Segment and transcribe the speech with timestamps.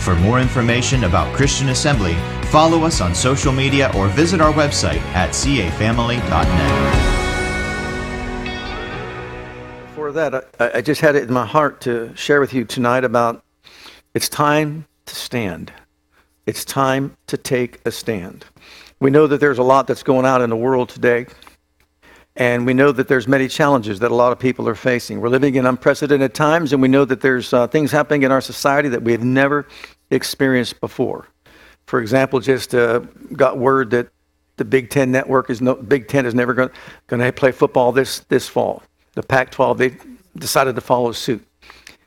[0.00, 2.14] For more information about Christian Assembly,
[2.46, 6.24] follow us on social media or visit our website at cafamily.net.
[9.94, 13.04] For that, I, I just had it in my heart to share with you tonight
[13.04, 13.44] about
[14.14, 15.70] it's time to stand.
[16.46, 18.46] It's time to take a stand.
[19.00, 21.26] We know that there's a lot that's going on in the world today.
[22.40, 25.20] And we know that there's many challenges that a lot of people are facing.
[25.20, 28.40] We're living in unprecedented times, and we know that there's uh, things happening in our
[28.40, 29.68] society that we have never
[30.10, 31.26] experienced before.
[31.84, 33.00] For example, just uh,
[33.34, 34.08] got word that
[34.56, 36.70] the Big Ten network is no Big Ten is never going
[37.10, 38.82] to play football this this fall.
[39.16, 39.96] The Pac-12 they
[40.38, 41.46] decided to follow suit,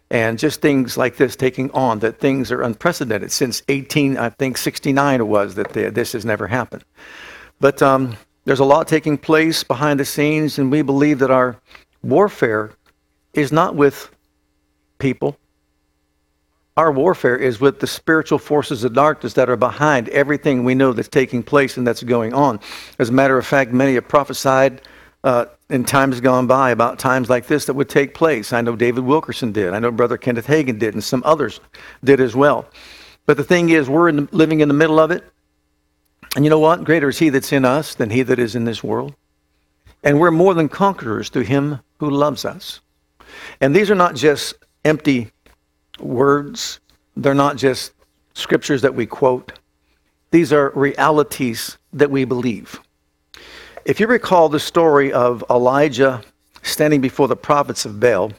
[0.09, 4.57] and just things like this taking on that things are unprecedented since 18 I think
[4.57, 6.83] 69 it was that they, this has never happened.
[7.59, 11.57] But um, there's a lot taking place behind the scenes, and we believe that our
[12.01, 12.71] warfare
[13.33, 14.11] is not with
[14.99, 15.37] people.
[16.75, 20.91] Our warfare is with the spiritual forces of darkness that are behind everything we know
[20.91, 22.59] that's taking place and that's going on.
[22.97, 24.81] As a matter of fact, many have prophesied
[25.23, 28.53] uh, in times gone by about times like this that would take place.
[28.53, 29.73] I know David Wilkerson did.
[29.73, 31.59] I know Brother Kenneth Hagin did, and some others
[32.03, 32.67] did as well.
[33.25, 35.23] But the thing is, we're in the, living in the middle of it.
[36.35, 36.83] And you know what?
[36.83, 39.13] Greater is he that's in us than he that is in this world.
[40.03, 42.81] And we're more than conquerors through him who loves us.
[43.61, 45.31] And these are not just empty
[45.99, 46.79] words,
[47.15, 47.93] they're not just
[48.33, 49.59] scriptures that we quote.
[50.31, 52.79] These are realities that we believe.
[53.85, 56.21] If you recall the story of Elijah
[56.63, 58.31] standing before the prophets of Baal,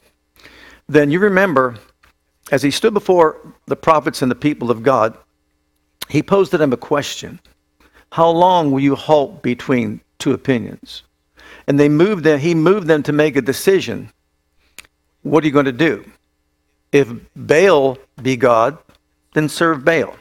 [0.87, 1.77] then you remember
[2.51, 5.17] as he stood before the prophets and the people of God,
[6.09, 7.39] he posed to them a question.
[8.15, 11.03] How long will you halt between two opinions?
[11.67, 14.09] And they moved them, he moved them to make a decision.
[15.23, 16.09] What are you going to do?
[16.93, 18.77] If Baal be God,
[19.33, 20.15] then serve Baal.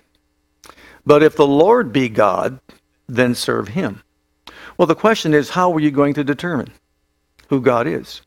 [1.06, 2.59] But if the Lord be God,
[3.09, 4.03] then serve him.
[4.76, 6.72] Well, the question is, how are you going to determine
[7.49, 8.22] who God is?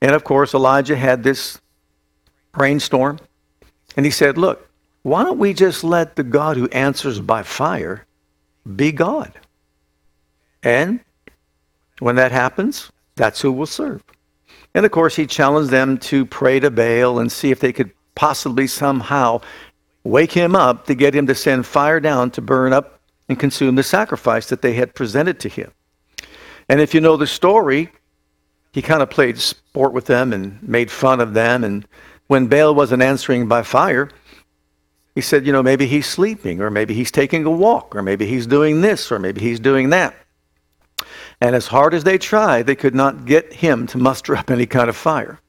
[0.00, 1.60] And of course, Elijah had this
[2.56, 3.18] rainstorm,
[3.98, 4.66] and he said, Look,
[5.02, 8.06] why don't we just let the God who answers by fire
[8.76, 9.32] be God.
[10.62, 11.00] And
[12.00, 14.02] when that happens, that's who will serve.
[14.74, 17.90] And of course, he challenged them to pray to Baal and see if they could
[18.14, 19.40] possibly somehow
[20.04, 23.74] wake him up to get him to send fire down to burn up and consume
[23.74, 25.70] the sacrifice that they had presented to him.
[26.68, 27.90] And if you know the story,
[28.72, 31.64] he kind of played sport with them and made fun of them.
[31.64, 31.86] And
[32.26, 34.10] when Baal wasn't answering by fire,
[35.18, 38.24] he said, you know, maybe he's sleeping, or maybe he's taking a walk, or maybe
[38.24, 40.14] he's doing this, or maybe he's doing that.
[41.40, 44.64] And as hard as they tried, they could not get him to muster up any
[44.64, 45.40] kind of fire.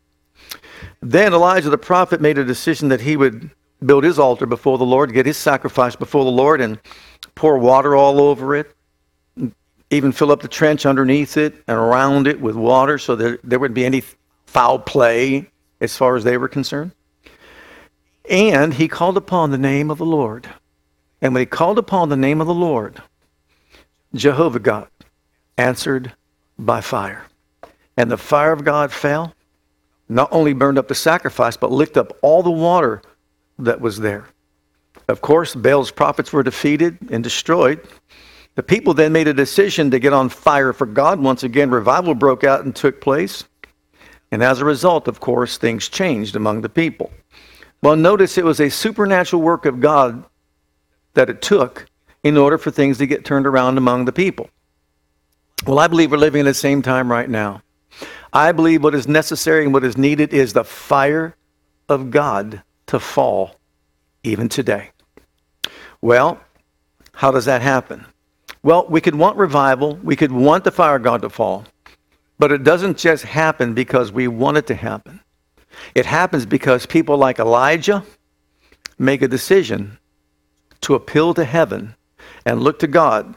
[1.04, 3.52] Then Elijah the prophet made a decision that he would
[3.86, 6.80] build his altar before the Lord, get his sacrifice before the Lord, and
[7.36, 8.76] pour water all over it,
[9.92, 13.60] even fill up the trench underneath it and around it with water so that there
[13.60, 14.02] wouldn't be any
[14.48, 15.48] foul play
[15.80, 16.92] as far as they were concerned.
[18.30, 20.48] And he called upon the name of the Lord.
[21.20, 23.02] And when he called upon the name of the Lord,
[24.14, 24.88] Jehovah God
[25.58, 26.14] answered
[26.58, 27.26] by fire.
[27.98, 29.34] And the fire of God fell,
[30.08, 33.02] not only burned up the sacrifice, but licked up all the water
[33.58, 34.26] that was there.
[35.08, 37.82] Of course, Baal's prophets were defeated and destroyed.
[38.56, 41.20] The people then made a decision to get on fire for God.
[41.20, 43.44] Once again, revival broke out and took place.
[44.32, 47.12] And as a result, of course, things changed among the people.
[47.82, 50.26] Well, notice it was a supernatural work of God
[51.14, 51.86] that it took
[52.24, 54.50] in order for things to get turned around among the people.
[55.66, 57.62] Well, I believe we're living in the same time right now.
[58.32, 61.36] I believe what is necessary and what is needed is the fire
[61.88, 63.56] of God to fall
[64.24, 64.92] even today.
[66.02, 66.40] Well,
[67.14, 68.06] how does that happen?
[68.62, 71.66] Well, we could want revival, we could want the fire of God to fall,
[72.38, 75.22] but it doesn't just happen because we want it to happen.
[75.96, 78.04] It happens because people like Elijah
[78.98, 79.98] make a decision
[80.82, 81.96] to appeal to heaven
[82.46, 83.36] and look to God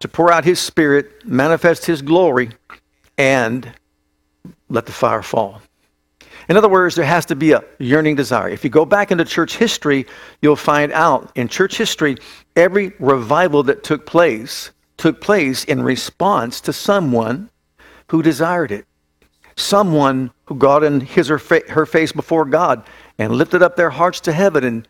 [0.00, 2.50] to pour out his spirit, manifest his glory,
[3.16, 3.72] and
[4.68, 5.60] let the fire fall.
[6.48, 8.48] In other words, there has to be a yearning desire.
[8.48, 10.06] If you go back into church history,
[10.40, 12.16] you'll find out in church history,
[12.56, 17.48] every revival that took place took place in response to someone
[18.10, 18.84] who desired it.
[19.58, 22.84] Someone who got in his or fa- her face before God
[23.18, 24.88] and lifted up their hearts to heaven and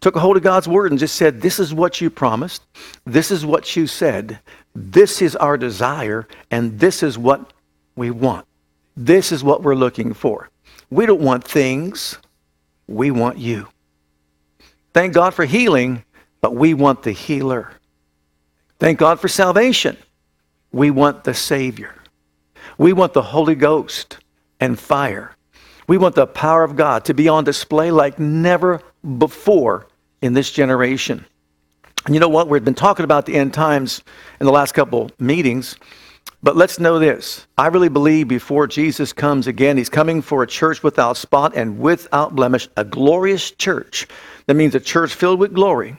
[0.00, 2.62] took a hold of God's word and just said, This is what you promised.
[3.06, 4.38] This is what you said.
[4.74, 6.28] This is our desire.
[6.50, 7.54] And this is what
[7.96, 8.46] we want.
[8.94, 10.50] This is what we're looking for.
[10.90, 12.18] We don't want things,
[12.86, 13.68] we want you.
[14.92, 16.04] Thank God for healing,
[16.42, 17.72] but we want the healer.
[18.78, 19.96] Thank God for salvation.
[20.72, 21.94] We want the Savior.
[22.80, 24.16] We want the Holy Ghost
[24.58, 25.36] and fire.
[25.86, 28.80] We want the power of God to be on display like never
[29.18, 29.86] before
[30.22, 31.26] in this generation.
[32.06, 32.48] And you know what?
[32.48, 34.02] We've been talking about the end times
[34.40, 35.76] in the last couple meetings,
[36.42, 37.46] but let's know this.
[37.58, 41.78] I really believe before Jesus comes again, he's coming for a church without spot and
[41.80, 44.06] without blemish, a glorious church.
[44.46, 45.98] That means a church filled with glory.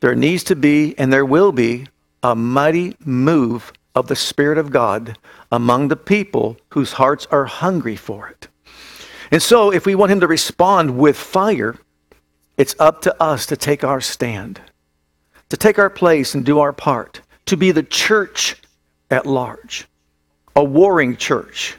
[0.00, 1.86] There needs to be, and there will be,
[2.24, 5.18] a mighty move of the Spirit of God
[5.52, 8.48] among the people whose hearts are hungry for it.
[9.30, 11.76] And so, if we want him to respond with fire,
[12.56, 14.60] it's up to us to take our stand,
[15.50, 18.56] to take our place and do our part, to be the church
[19.10, 19.86] at large,
[20.56, 21.76] a warring church,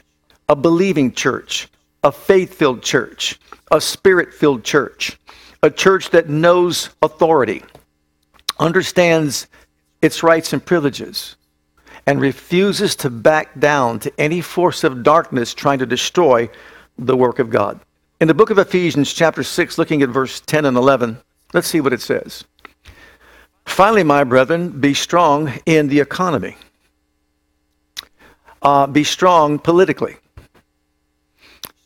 [0.48, 1.68] a believing church,
[2.04, 3.38] a faith filled church,
[3.70, 5.18] a spirit filled church,
[5.62, 7.62] a church that knows authority,
[8.58, 9.48] understands
[10.02, 11.36] its rights and privileges,
[12.06, 16.48] and refuses to back down to any force of darkness trying to destroy
[16.98, 17.80] the work of God.
[18.20, 21.18] In the book of Ephesians, chapter 6, looking at verse 10 and 11,
[21.52, 22.44] let's see what it says.
[23.64, 26.56] Finally, my brethren, be strong in the economy
[28.64, 30.16] uh, be strong politically.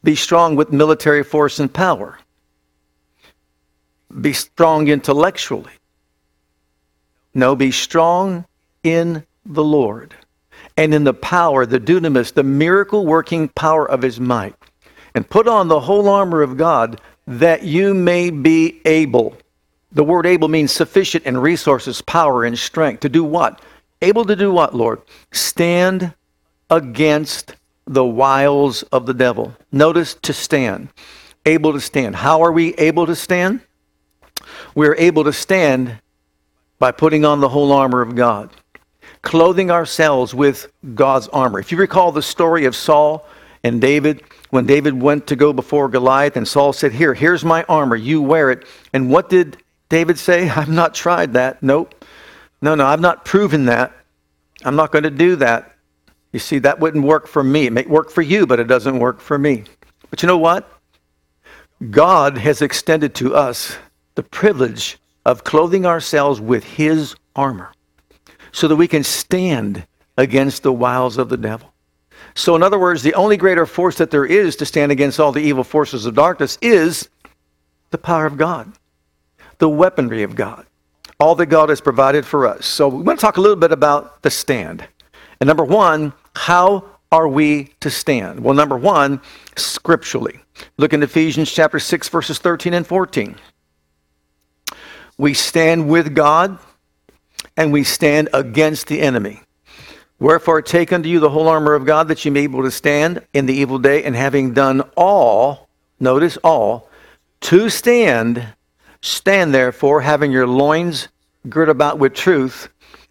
[0.04, 2.18] Be strong with military force and power.
[4.20, 5.72] Be strong intellectually.
[7.34, 8.46] No, be strong
[8.84, 10.14] in the Lord
[10.76, 14.54] and in the power, the dunamis, the miracle working power of his might.
[15.14, 19.36] And put on the whole armor of God that you may be able.
[19.90, 23.00] The word able means sufficient in resources, power, and strength.
[23.00, 23.60] To do what?
[24.00, 25.02] Able to do what, Lord?
[25.32, 26.14] Stand
[26.70, 27.56] against
[27.86, 29.56] the wiles of the devil.
[29.72, 30.90] Notice to stand.
[31.44, 32.16] Able to stand.
[32.16, 33.62] How are we able to stand?
[34.74, 35.98] We're able to stand
[36.78, 38.50] by putting on the whole armor of God,
[39.22, 41.58] clothing ourselves with God's armor.
[41.58, 43.26] If you recall the story of Saul
[43.64, 47.64] and David, when David went to go before Goliath, and Saul said, Here, here's my
[47.68, 48.64] armor, you wear it.
[48.92, 50.48] And what did David say?
[50.56, 51.62] I've not tried that.
[51.62, 52.04] Nope.
[52.60, 53.92] No, no, I've not proven that.
[54.64, 55.74] I'm not going to do that.
[56.32, 57.66] You see, that wouldn't work for me.
[57.66, 59.64] It may work for you, but it doesn't work for me.
[60.10, 60.70] But you know what?
[61.90, 63.76] God has extended to us
[64.16, 67.70] the privilege of clothing ourselves with His armor
[68.58, 71.72] so that we can stand against the wiles of the devil.
[72.34, 75.30] So, in other words, the only greater force that there is to stand against all
[75.30, 77.08] the evil forces of darkness is
[77.90, 78.72] the power of God,
[79.58, 80.66] the weaponry of God,
[81.20, 82.66] all that God has provided for us.
[82.66, 84.84] So, we want to talk a little bit about the stand.
[85.40, 88.40] And number one, how are we to stand?
[88.40, 89.20] Well, number one,
[89.56, 90.40] scripturally.
[90.78, 93.36] Look in Ephesians chapter 6, verses 13 and 14.
[95.16, 96.58] We stand with God
[97.58, 99.42] and we stand against the enemy.
[100.20, 102.70] Wherefore, take unto you the whole armor of God that you may be able to
[102.70, 106.88] stand in the evil day, and having done all, notice all,
[107.42, 108.46] to stand,
[109.02, 111.08] stand therefore, having your loins
[111.48, 112.68] girt about with truth,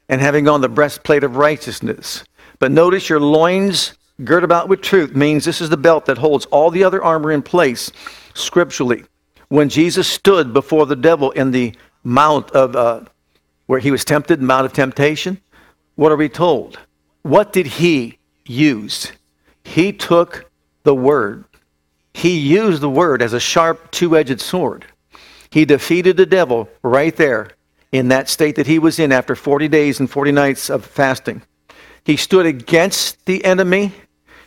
[0.07, 2.23] and having on the breastplate of righteousness.
[2.59, 6.45] But notice your loins girt about with truth means this is the belt that holds
[6.45, 7.91] all the other armor in place
[8.33, 9.03] scripturally.
[9.49, 13.01] When Jesus stood before the devil in the mount of uh,
[13.67, 15.39] where he was tempted, mount of temptation,
[15.95, 16.79] what are we told?
[17.21, 19.11] What did he use?
[19.63, 20.49] He took
[20.83, 21.45] the word.
[22.13, 24.85] He used the word as a sharp two edged sword.
[25.51, 27.49] He defeated the devil right there
[27.91, 31.41] in that state that he was in after 40 days and 40 nights of fasting.
[32.03, 33.91] He stood against the enemy,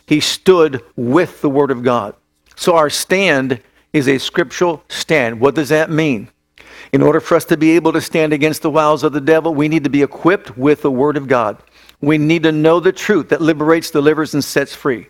[0.05, 2.15] he stood with the Word of God.
[2.55, 3.61] So our stand
[3.93, 5.39] is a scriptural stand.
[5.39, 6.29] What does that mean?
[6.93, 9.55] In order for us to be able to stand against the wiles of the devil,
[9.55, 11.57] we need to be equipped with the Word of God.
[12.01, 15.07] We need to know the truth that liberates, delivers, and sets free.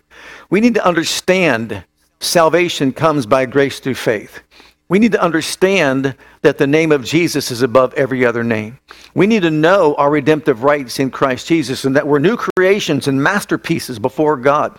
[0.48, 1.82] We need to understand
[2.20, 4.40] salvation comes by grace through faith.
[4.88, 8.78] We need to understand that the name of Jesus is above every other name.
[9.14, 13.08] We need to know our redemptive rights in Christ Jesus and that we're new creations
[13.08, 14.78] and masterpieces before God.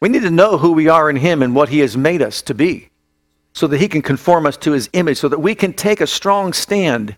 [0.00, 2.42] We need to know who we are in Him and what He has made us
[2.42, 2.89] to be
[3.52, 6.06] so that He can conform us to His image, so that we can take a
[6.06, 7.16] strong stand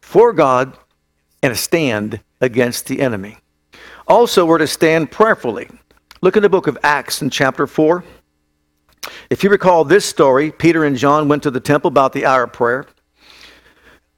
[0.00, 0.76] for God
[1.42, 3.38] and a stand against the enemy.
[4.08, 5.68] Also, we're to stand prayerfully.
[6.22, 8.04] Look in the book of Acts in chapter 4.
[9.30, 12.44] If you recall this story, Peter and John went to the temple about the hour
[12.44, 12.86] of prayer.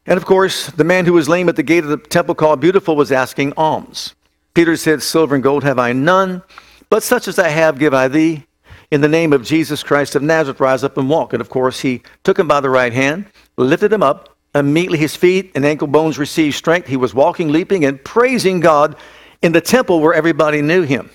[0.06, 2.60] And of course, the man who was lame at the gate of the temple called
[2.60, 4.14] Beautiful was asking alms.
[4.54, 6.42] Peter said, Silver and gold have I none,
[6.90, 8.46] but such as I have give I thee.
[8.90, 11.35] In the name of Jesus Christ of Nazareth, rise up and walk.
[11.35, 13.26] And of course, he took him by the right hand,
[13.57, 14.35] lifted him up.
[14.54, 16.88] Immediately his feet and ankle bones received strength.
[16.88, 18.97] He was walking, leaping, and praising God
[19.42, 21.11] in the temple where everybody knew him.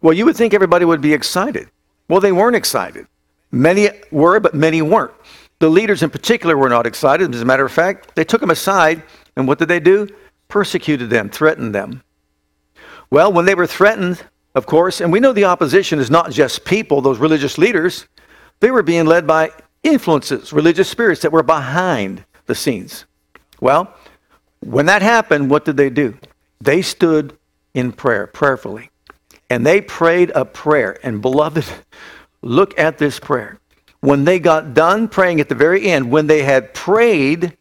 [0.00, 1.68] Well, you would think everybody would be excited.
[2.08, 3.06] Well, they weren't excited.
[3.50, 5.12] Many were, but many weren't.
[5.58, 7.34] The leaders in particular were not excited.
[7.34, 9.02] As a matter of fact, they took him aside,
[9.36, 10.08] and what did they do?
[10.48, 12.02] Persecuted them, threatened them.
[13.10, 14.22] Well, when they were threatened,
[14.54, 18.06] of course, and we know the opposition is not just people, those religious leaders,
[18.60, 19.50] they were being led by
[19.82, 23.06] influences, religious spirits that were behind the scenes.
[23.60, 23.94] Well,
[24.60, 26.16] when that happened, what did they do?
[26.60, 27.36] They stood
[27.74, 28.90] in prayer, prayerfully.
[29.50, 30.98] And they prayed a prayer.
[31.02, 31.64] And beloved,
[32.42, 33.58] look at this prayer.
[34.00, 37.56] When they got done praying at the very end, when they had prayed,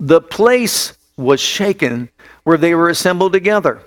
[0.00, 2.08] the place was shaken
[2.44, 3.82] where they were assembled together.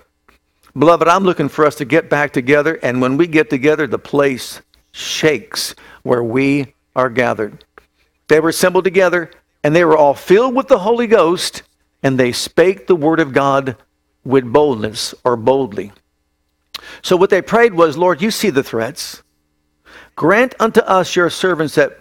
[0.78, 3.98] Beloved, I'm looking for us to get back together, and when we get together, the
[3.98, 7.64] place shakes where we are gathered.
[8.28, 9.32] They were assembled together,
[9.64, 11.64] and they were all filled with the Holy Ghost,
[12.04, 13.78] and they spake the word of God
[14.26, 15.94] with boldness or boldly.
[17.02, 19.24] So what they prayed was, Lord, you see the threats.
[20.16, 21.98] Grant unto us, your servants, that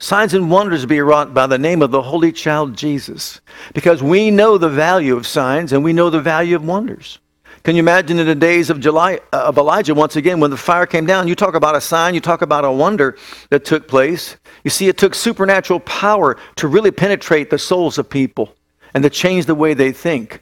[0.00, 3.40] signs and wonders be wrought by the name of the Holy Child Jesus,
[3.74, 7.20] because we know the value of signs and we know the value of wonders.
[7.64, 10.56] Can you imagine in the days of, July, uh, of Elijah, once again, when the
[10.56, 13.16] fire came down, you talk about a sign, you talk about a wonder
[13.50, 14.36] that took place.
[14.64, 18.56] You see, it took supernatural power to really penetrate the souls of people
[18.94, 20.40] and to change the way they think.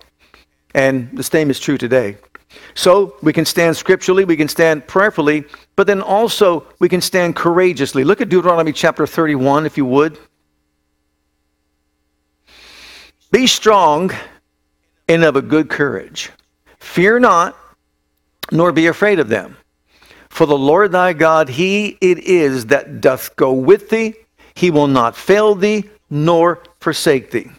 [0.75, 2.17] And the same is true today.
[2.75, 5.45] So we can stand scripturally, we can stand prayerfully,
[5.77, 8.03] but then also we can stand courageously.
[8.03, 10.19] Look at Deuteronomy chapter 31, if you would.
[13.31, 14.11] Be strong
[15.07, 16.31] and of a good courage.
[16.81, 17.57] Fear not,
[18.51, 19.57] nor be afraid of them.
[20.29, 24.15] For the Lord thy God, he it is that doth go with thee.
[24.55, 27.51] He will not fail thee, nor forsake thee.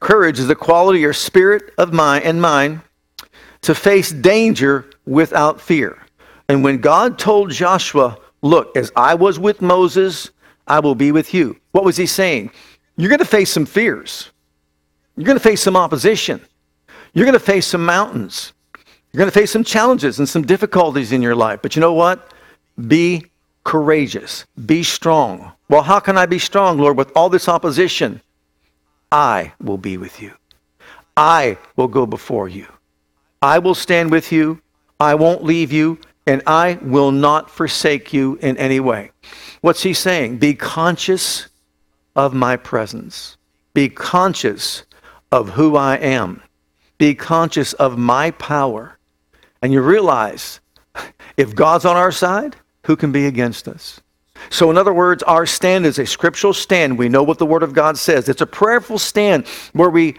[0.00, 2.82] Courage is the quality or spirit of mine and mine
[3.62, 5.98] to face danger without fear.
[6.48, 10.30] And when God told Joshua, Look, as I was with Moses,
[10.66, 11.56] I will be with you.
[11.72, 12.52] What was he saying?
[12.96, 14.30] You're going to face some fears.
[15.16, 16.40] You're going to face some opposition.
[17.12, 18.52] You're going to face some mountains.
[19.12, 21.60] You're going to face some challenges and some difficulties in your life.
[21.62, 22.32] But you know what?
[22.86, 23.24] Be
[23.64, 24.44] courageous.
[24.66, 25.52] Be strong.
[25.68, 28.20] Well, how can I be strong, Lord, with all this opposition?
[29.10, 30.32] I will be with you.
[31.16, 32.66] I will go before you.
[33.42, 34.60] I will stand with you.
[35.00, 35.98] I won't leave you.
[36.26, 39.12] And I will not forsake you in any way.
[39.62, 40.36] What's he saying?
[40.36, 41.48] Be conscious
[42.14, 43.38] of my presence.
[43.72, 44.84] Be conscious
[45.32, 46.42] of who I am.
[46.98, 48.98] Be conscious of my power.
[49.62, 50.60] And you realize
[51.36, 54.00] if God's on our side, who can be against us?
[54.50, 56.98] So, in other words, our stand is a scriptural stand.
[56.98, 58.28] We know what the Word of God says.
[58.28, 60.16] It's a prayerful stand where we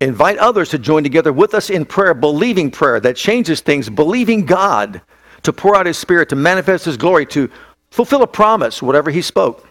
[0.00, 4.44] invite others to join together with us in prayer, believing prayer that changes things, believing
[4.44, 5.00] God
[5.42, 7.48] to pour out His Spirit, to manifest His glory, to
[7.90, 9.68] fulfill a promise, whatever He spoke.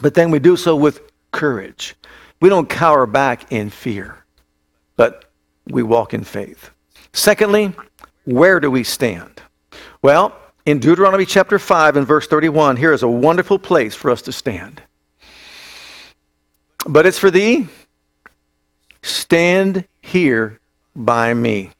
[0.00, 1.00] But then we do so with
[1.32, 1.94] courage.
[2.40, 4.24] We don't cower back in fear,
[4.96, 5.27] but
[5.70, 6.70] we walk in faith.
[7.12, 7.72] Secondly,
[8.24, 9.42] where do we stand?
[10.02, 14.22] Well, in Deuteronomy chapter 5 and verse 31, here is a wonderful place for us
[14.22, 14.82] to stand.
[16.86, 17.68] But it's for thee,
[19.02, 20.60] stand here
[20.94, 21.70] by me.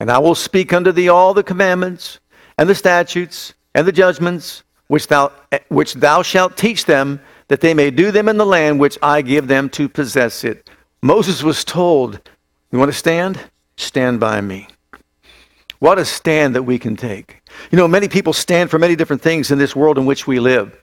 [0.00, 2.20] And I will speak unto thee all the commandments
[2.56, 5.32] and the statutes and the judgments which thou,
[5.68, 9.22] which thou shalt teach them, that they may do them in the land which I
[9.22, 10.70] give them to possess it.
[11.02, 12.20] Moses was told,
[12.70, 13.40] You want to stand?
[13.76, 14.68] Stand by me.
[15.78, 17.40] What a stand that we can take.
[17.70, 20.40] You know, many people stand for many different things in this world in which we
[20.40, 20.76] live.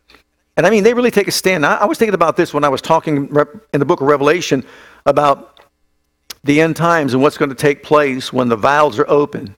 [0.57, 1.65] And I mean, they really take a stand.
[1.65, 3.29] I, I was thinking about this when I was talking
[3.73, 4.63] in the book of Revelation
[5.05, 5.59] about
[6.45, 9.55] the end times and what's going to take place when the vials are open.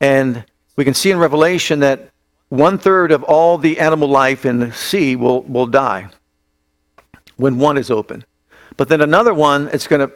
[0.00, 0.44] And
[0.76, 2.10] we can see in Revelation that
[2.48, 6.08] one third of all the animal life in the sea will, will die
[7.36, 8.24] when one is open.
[8.76, 10.12] But then another one, it's going to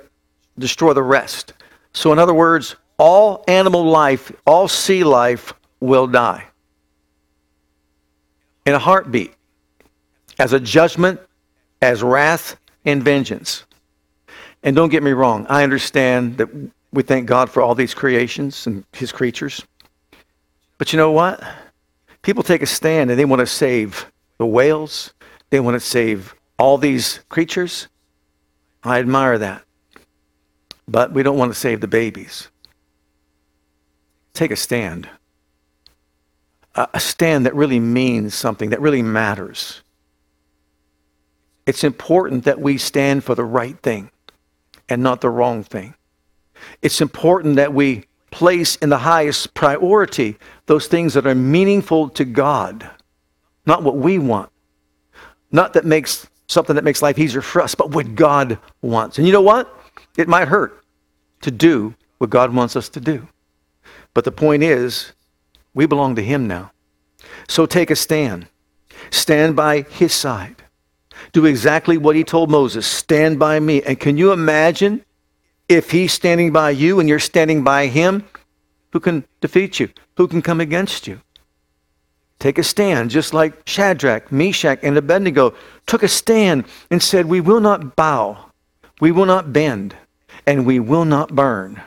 [0.61, 1.53] destroy the rest.
[1.93, 6.45] So, in other words, all animal life, all sea life will die
[8.67, 9.35] in a heartbeat
[10.39, 11.21] as a judgment,
[11.83, 13.65] as wrath and vengeance.
[14.63, 16.49] And don't get me wrong, I understand that
[16.93, 19.65] we thank God for all these creations and his creatures.
[20.79, 21.43] But you know what?
[22.23, 24.07] People take a stand and they want to save
[24.39, 25.15] the whales,
[25.51, 27.89] they want to save all these creatures.
[28.83, 29.63] I admire that.
[30.91, 32.49] But we don't want to save the babies.
[34.35, 35.09] Take a stand.
[36.75, 39.83] A stand that really means something, that really matters.
[41.65, 44.11] It's important that we stand for the right thing
[44.89, 45.95] and not the wrong thing.
[46.83, 52.25] It's important that we place in the highest priority those things that are meaningful to
[52.25, 52.91] God,
[53.65, 54.51] not what we want.
[55.53, 59.19] Not that makes something that makes life easier for us, but what God wants.
[59.19, 59.73] And you know what?
[60.17, 60.80] It might hurt
[61.41, 63.29] to do what God wants us to do.
[64.15, 65.13] But the point is,
[65.75, 66.73] we belong to Him now.
[67.49, 68.47] So take a stand.
[69.11, 70.57] Stand by His side.
[71.33, 73.83] Do exactly what He told Moses stand by me.
[73.83, 75.05] And can you imagine
[75.69, 78.25] if He's standing by you and you're standing by Him?
[78.93, 79.89] Who can defeat you?
[80.17, 81.21] Who can come against you?
[82.41, 85.55] Take a stand, just like Shadrach, Meshach, and Abednego
[85.87, 88.47] took a stand and said, We will not bow,
[88.99, 89.95] we will not bend,
[90.47, 91.81] and we will not burn.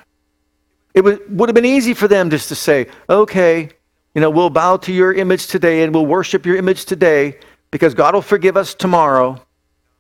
[0.93, 3.69] It would, have been easy for them just to say, Okay,
[4.13, 7.39] you know, we'll bow to your image today and we'll worship your image today
[7.71, 9.41] because God will forgive us tomorrow.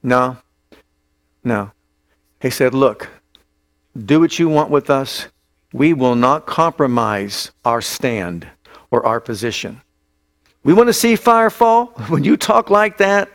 [0.03, 0.37] No,
[1.43, 1.71] no.
[2.39, 3.09] He said, Look,
[3.97, 5.27] do what you want with us.
[5.71, 8.47] We will not compromise our stand
[8.91, 9.81] or our position.
[10.63, 11.87] We want to see fire fall?
[12.09, 13.29] When you talk like that,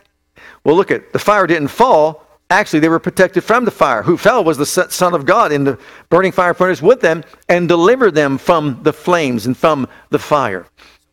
[0.63, 2.25] well, look at the fire didn't fall.
[2.49, 4.01] Actually, they were protected from the fire.
[4.01, 5.77] Who fell was the Son of God in the
[6.09, 10.65] burning fire furnace with them and delivered them from the flames and from the fire.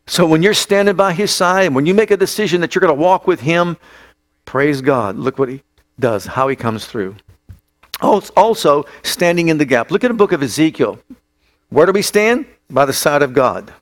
[0.06, 2.80] So when you're standing by his side and when you make a decision that you're
[2.80, 3.76] going to walk with him,
[4.44, 5.16] praise God.
[5.16, 5.62] Look what he
[6.00, 7.16] does, how he comes through.
[8.00, 9.90] Also, standing in the gap.
[9.90, 10.98] Look at the book of Ezekiel.
[11.68, 12.46] Where do we stand?
[12.70, 13.72] By the side of God.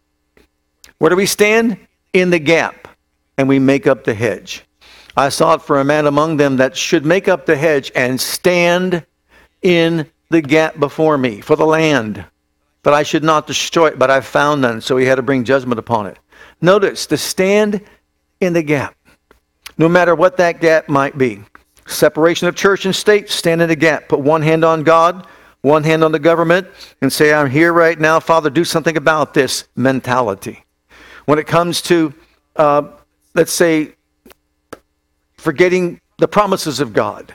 [0.99, 1.78] Where do we stand?
[2.14, 2.88] in the gap
[3.36, 4.64] and we make up the hedge.
[5.17, 9.07] I sought for a man among them that should make up the hedge and stand
[9.63, 12.25] in the gap before me for the land,
[12.83, 15.45] that I should not destroy it, but I found none, so he had to bring
[15.45, 16.19] judgment upon it.
[16.61, 17.81] Notice to stand
[18.41, 18.97] in the gap,
[19.79, 21.43] no matter what that gap might be.
[21.87, 24.09] Separation of church and state, stand in the gap.
[24.09, 25.27] Put one hand on God,
[25.61, 26.67] one hand on the government,
[27.00, 30.65] and say, I'm here right now, Father, do something about this mentality.
[31.27, 32.13] When it comes to,
[32.57, 32.89] uh,
[33.35, 33.95] let's say,
[35.45, 37.33] forgetting the promises of God,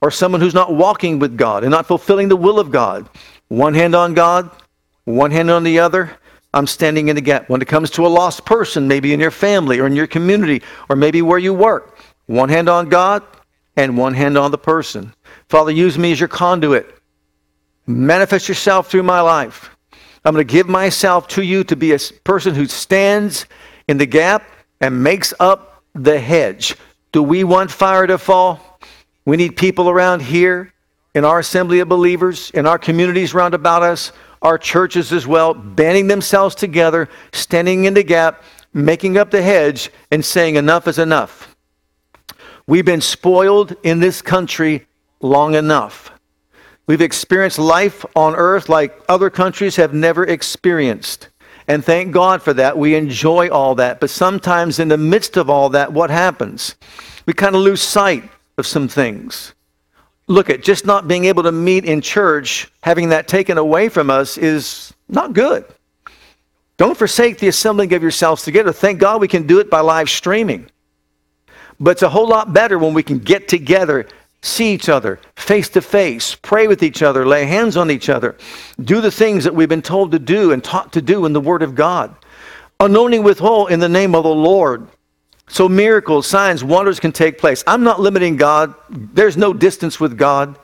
[0.00, 3.06] or someone who's not walking with God and not fulfilling the will of God,
[3.48, 4.50] one hand on God,
[5.04, 6.10] one hand on the other,
[6.54, 7.50] I'm standing in the gap.
[7.50, 10.62] When it comes to a lost person, maybe in your family or in your community
[10.88, 13.22] or maybe where you work, one hand on God
[13.76, 15.12] and one hand on the person.
[15.50, 16.98] Father, use me as your conduit.
[17.86, 19.76] Manifest yourself through my life.
[20.24, 23.44] I'm going to give myself to you to be a person who stands
[23.86, 24.48] in the gap
[24.80, 26.74] and makes up the hedge.
[27.12, 28.78] Do we want fire to fall?
[29.24, 30.72] We need people around here
[31.14, 35.52] in our assembly of believers, in our communities round about us, our churches as well,
[35.52, 38.42] banding themselves together, standing in the gap,
[38.72, 41.56] making up the hedge, and saying, Enough is enough.
[42.66, 44.86] We've been spoiled in this country
[45.20, 46.12] long enough.
[46.86, 51.28] We've experienced life on earth like other countries have never experienced.
[51.70, 52.76] And thank God for that.
[52.76, 54.00] We enjoy all that.
[54.00, 56.74] But sometimes in the midst of all that, what happens?
[57.26, 58.28] We kind of lose sight
[58.58, 59.54] of some things.
[60.26, 64.10] Look at just not being able to meet in church, having that taken away from
[64.10, 65.64] us is not good.
[66.76, 68.72] Don't forsake the assembling of yourselves together.
[68.72, 70.68] Thank God we can do it by live streaming.
[71.78, 74.08] But it's a whole lot better when we can get together
[74.42, 78.36] see each other face to face, pray with each other, lay hands on each other,
[78.82, 81.40] do the things that we've been told to do and taught to do in the
[81.40, 82.14] Word of God.
[82.78, 84.88] Anointing with in the name of the Lord.
[85.48, 87.64] So miracles, signs, wonders can take place.
[87.66, 88.74] I'm not limiting God.
[88.88, 90.56] There's no distance with God.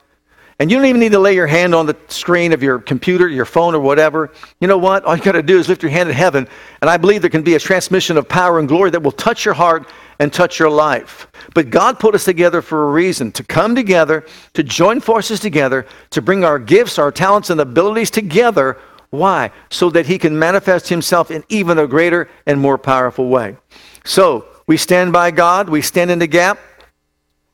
[0.59, 3.29] And you don't even need to lay your hand on the screen of your computer,
[3.29, 4.33] your phone, or whatever.
[4.59, 5.05] You know what?
[5.05, 6.49] All you got to do is lift your hand in heaven.
[6.81, 9.45] And I believe there can be a transmission of power and glory that will touch
[9.45, 9.87] your heart
[10.19, 11.27] and touch your life.
[11.55, 15.87] But God put us together for a reason to come together, to join forces together,
[16.11, 18.79] to bring our gifts, our talents, and abilities together.
[19.11, 19.51] Why?
[19.71, 23.59] So that He can manifest Himself in even a greater and more powerful way.
[24.05, 26.59] So we stand by God, we stand in the gap.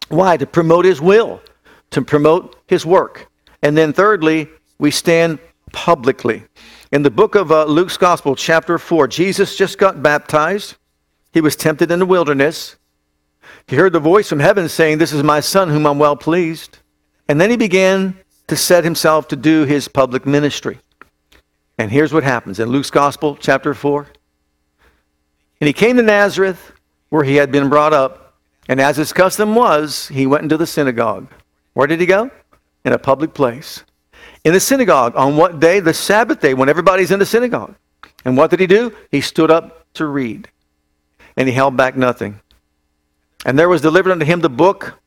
[0.08, 0.36] Why?
[0.36, 1.40] To promote His will,
[1.92, 3.28] to promote His work.
[3.62, 5.38] And then thirdly, we stand
[5.72, 6.42] publicly.
[6.90, 10.76] In the book of uh, Luke's Gospel, chapter 4, Jesus just got baptized.
[11.32, 12.76] He was tempted in the wilderness.
[13.66, 16.78] He heard the voice from heaven saying, This is my son whom I'm well pleased.
[17.28, 20.78] And then he began to set himself to do his public ministry.
[21.78, 24.06] And here's what happens in Luke's Gospel, chapter 4.
[25.60, 26.72] And he came to Nazareth,
[27.08, 28.34] where he had been brought up.
[28.68, 31.28] And as his custom was, he went into the synagogue.
[31.74, 32.30] Where did he go?
[32.84, 33.84] In a public place.
[34.44, 35.14] In the synagogue.
[35.16, 35.80] On what day?
[35.80, 37.74] The Sabbath day, when everybody's in the synagogue.
[38.24, 38.94] And what did he do?
[39.10, 40.48] He stood up to read.
[41.36, 42.40] And he held back nothing.
[43.44, 44.98] And there was delivered unto him the book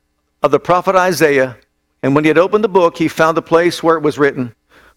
[0.44, 1.58] of the prophet Isaiah.
[2.04, 4.54] And when he had opened the book, he found the place where it was written,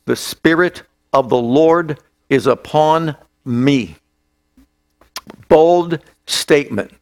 [0.07, 3.97] The Spirit of the Lord is upon me.
[5.49, 6.93] Bold statement.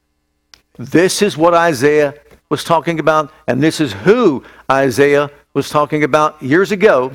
[0.78, 2.14] This is what Isaiah
[2.48, 7.12] was talking about, and this is who Isaiah was talking about years ago.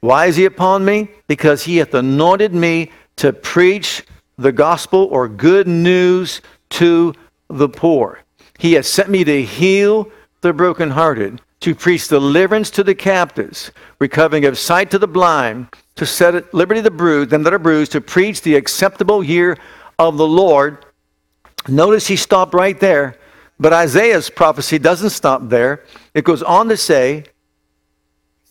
[0.00, 1.08] Why is he upon me?
[1.26, 4.04] Because he hath anointed me to preach
[4.36, 7.14] the gospel or good news to
[7.48, 8.20] the poor.
[8.58, 10.10] He has sent me to heal
[10.42, 16.04] the brokenhearted, to preach deliverance to the captives, recovering of sight to the blind, to
[16.04, 19.56] set at liberty the bruised, them that are bruised, to preach the acceptable year
[19.98, 20.84] of the Lord.
[21.68, 23.16] Notice he stopped right there,
[23.58, 25.84] but Isaiah's prophecy doesn't stop there.
[26.14, 27.24] It goes on to say,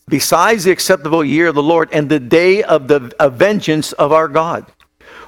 [0.07, 4.11] besides the acceptable year of the Lord and the day of the of vengeance of
[4.11, 4.65] our God.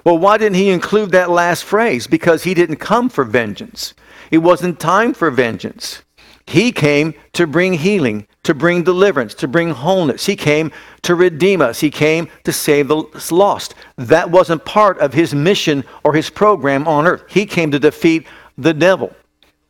[0.04, 2.08] Well, why didn't he include that last phrase?
[2.08, 3.94] Because he didn't come for vengeance.
[4.32, 6.04] It wasn't time for vengeance.
[6.46, 10.26] He came to bring healing, to bring deliverance, to bring wholeness.
[10.26, 11.82] He came to redeem us.
[11.82, 13.76] He came to save the lost.
[13.98, 17.24] That wasn't part of his mission or his program on earth.
[17.28, 18.26] He came to defeat
[18.58, 19.14] the devil.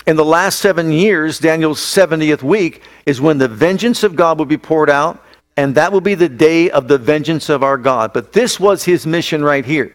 [0.08, 4.46] In the last seven years, Daniel's 70th week, is when the vengeance of God will
[4.46, 5.22] be poured out,
[5.58, 8.14] and that will be the day of the vengeance of our God.
[8.14, 9.94] But this was his mission right here.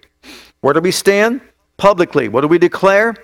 [0.60, 1.40] Where do we stand?
[1.78, 2.28] Publicly.
[2.28, 3.14] What do we declare?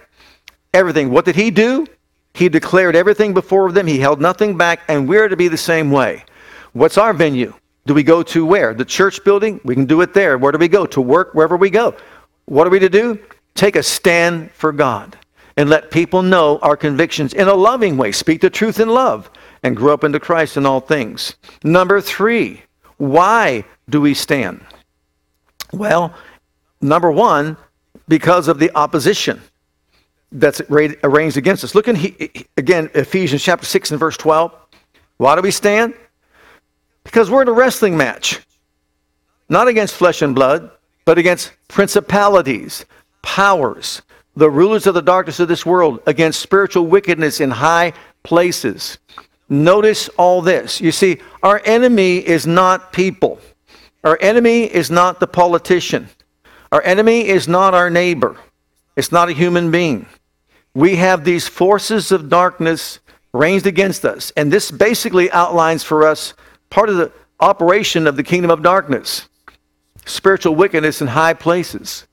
[0.73, 1.11] Everything.
[1.11, 1.87] What did he do?
[2.33, 3.87] He declared everything before them.
[3.87, 6.25] He held nothing back, and we're to be the same way.
[6.73, 7.53] What's our venue?
[7.85, 8.73] Do we go to where?
[8.73, 9.61] The church building?
[9.63, 10.39] We can do it there.
[10.39, 10.87] Where do we go?
[10.87, 11.95] To work, wherever we go.
[12.47, 13.19] What are we to do?
[13.55, 15.19] Take a stand for God
[15.59, 18.13] and let people know our convictions in a loving way.
[18.13, 19.29] Speak the truth in love
[19.65, 21.35] and grow up into Christ in all things.
[21.65, 22.63] Number three,
[22.99, 24.65] why do we stand?
[25.73, 26.15] Well,
[26.81, 27.57] number one,
[28.07, 29.43] because of the opposition
[30.31, 31.75] that's arranged against us.
[31.75, 31.97] Look in,
[32.57, 34.55] again, Ephesians chapter 6 and verse 12.
[35.17, 35.95] Why do we stand?
[37.03, 38.41] Because we're in a wrestling match.
[39.49, 40.71] Not against flesh and blood,
[41.05, 42.85] but against principalities,
[43.23, 44.03] powers,
[44.39, 48.99] the rulers of the darkness of this world, against spiritual wickedness in high places.
[49.49, 50.81] Notice all this.
[50.81, 53.41] You see, our enemy is not people.
[54.05, 56.09] Our enemy is not the politician.
[56.71, 58.37] Our enemy is not our neighbor.
[58.97, 60.07] It's not a human being
[60.79, 63.01] we have these forces of darkness
[63.33, 64.31] ranged against us.
[64.37, 66.35] And this basically outlines for us
[66.71, 69.29] part of the operation of the kingdom of darkness
[70.07, 72.07] spiritual wickedness in high places.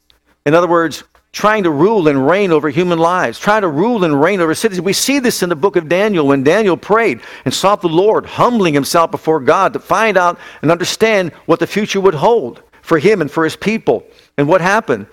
[0.47, 1.03] In other words,
[1.35, 4.79] trying to rule and reign over human lives, trying to rule and reign over cities.
[4.79, 8.25] We see this in the book of Daniel when Daniel prayed and sought the Lord,
[8.25, 12.99] humbling himself before God to find out and understand what the future would hold for
[12.99, 14.05] him and for his people.
[14.37, 15.07] And what happened?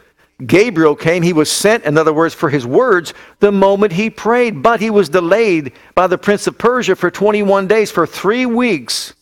[0.47, 1.25] Gabriel came.
[1.25, 4.63] He was sent, in other words, for his words the moment he prayed.
[4.63, 9.13] But he was delayed by the prince of Persia for 21 days, for three weeks.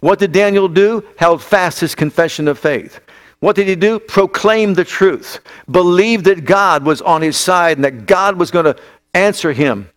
[0.00, 1.04] What did Daniel do?
[1.18, 3.00] Held fast his confession of faith.
[3.42, 3.98] What did he do?
[3.98, 5.40] Proclaim the truth.
[5.68, 8.76] Believe that God was on his side and that God was going to
[9.14, 9.90] answer him.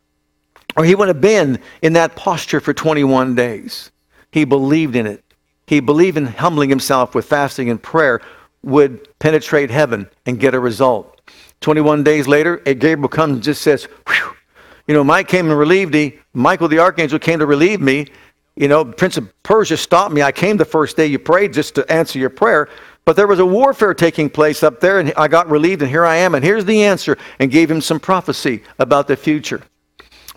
[0.76, 3.92] Or he would have been in that posture for 21 days.
[4.32, 5.24] He believed in it.
[5.68, 8.20] He believed in humbling himself with fasting and prayer
[8.64, 11.22] would penetrate heaven and get a result.
[11.62, 14.36] 21 days later, Gabriel comes and just says, Whew.
[14.88, 16.18] You know, Mike came and relieved me.
[16.34, 18.08] Michael the archangel came to relieve me.
[18.56, 20.24] You know, Prince of Persia stopped me.
[20.24, 22.70] I came the first day you prayed just to answer your prayer.
[23.06, 26.06] But there was a warfare taking place up there, and I got relieved, and here
[26.06, 26.36] I am.
[26.36, 29.62] And here's the answer, and gave him some prophecy about the future.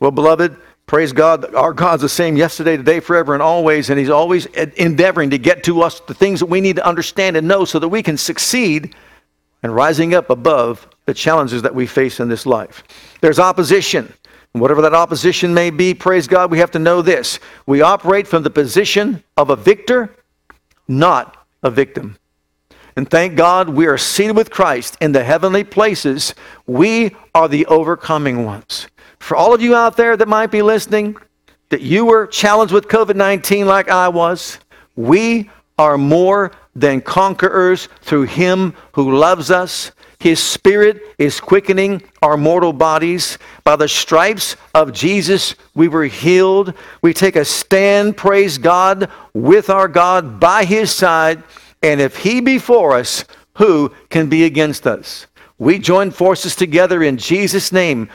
[0.00, 0.57] Well, beloved,
[0.88, 1.54] Praise God.
[1.54, 3.90] Our God's the same yesterday, today, forever, and always.
[3.90, 7.37] And He's always endeavoring to get to us the things that we need to understand
[7.37, 8.94] and know so that we can succeed
[9.62, 12.85] and rising up above the challenges that we face in this life.
[13.20, 14.11] There's opposition.
[14.54, 17.38] And whatever that opposition may be, praise God, we have to know this.
[17.66, 20.16] We operate from the position of a victor,
[20.88, 22.17] not a victim.
[22.98, 26.34] And thank God we are seated with Christ in the heavenly places.
[26.66, 28.88] We are the overcoming ones.
[29.20, 31.16] For all of you out there that might be listening,
[31.68, 34.58] that you were challenged with COVID 19 like I was,
[34.96, 39.92] we are more than conquerors through Him who loves us.
[40.18, 43.38] His Spirit is quickening our mortal bodies.
[43.62, 46.74] By the stripes of Jesus, we were healed.
[47.00, 51.44] We take a stand, praise God, with our God by His side.
[51.83, 55.27] And if He be for us, who can be against us?
[55.59, 58.09] We join forces together in Jesus' name,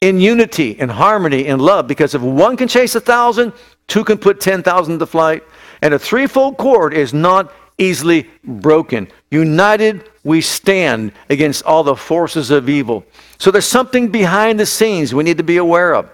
[0.00, 3.52] in unity, in harmony, in love, because if one can chase a thousand,
[3.88, 5.42] two can put 10,000 to flight.
[5.82, 9.08] And a threefold cord is not easily broken.
[9.30, 13.04] United, we stand against all the forces of evil.
[13.38, 16.08] So there's something behind the scenes we need to be aware of.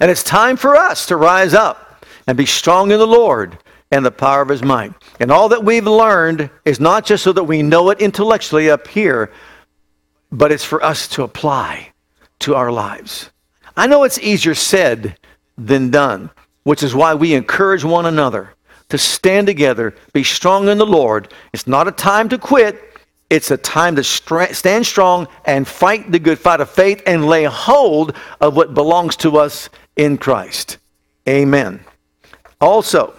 [0.00, 3.58] And it's time for us to rise up and be strong in the Lord
[3.90, 4.92] and the power of his might.
[5.18, 8.86] And all that we've learned is not just so that we know it intellectually up
[8.86, 9.32] here,
[10.30, 11.92] but it's for us to apply
[12.40, 13.30] to our lives.
[13.76, 15.18] I know it's easier said
[15.58, 16.30] than done,
[16.62, 18.54] which is why we encourage one another
[18.90, 21.32] to stand together, be strong in the Lord.
[21.52, 22.82] It's not a time to quit.
[23.30, 27.44] It's a time to stand strong and fight the good fight of faith and lay
[27.44, 30.78] hold of what belongs to us in Christ.
[31.28, 31.80] Amen.
[32.60, 33.14] Also,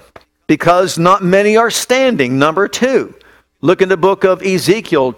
[0.52, 3.16] because not many are standing, number two,
[3.62, 5.18] look in the book of Ezekiel.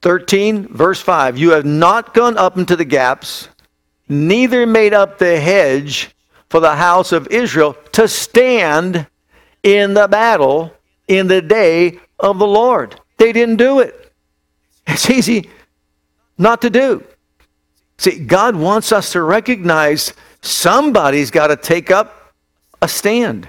[0.00, 1.36] Thirteen, verse five.
[1.36, 3.50] You have not gone up into the gaps
[4.08, 6.16] neither made up the hedge
[6.48, 9.06] for the house of Israel to stand
[9.62, 10.74] in the battle
[11.08, 12.98] in the day of the Lord.
[13.18, 14.14] They didn't do it.
[14.86, 15.50] It's easy
[16.38, 17.04] not to do.
[18.02, 22.34] See, God wants us to recognize somebody's got to take up
[22.82, 23.48] a stand,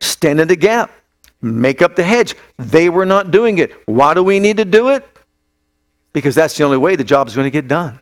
[0.00, 0.90] stand in the gap,
[1.40, 2.34] make up the hedge.
[2.58, 3.70] They were not doing it.
[3.86, 5.06] Why do we need to do it?
[6.12, 8.00] Because that's the only way the job is going to get done.